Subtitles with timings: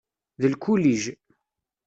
[0.41, 1.03] D lkulij.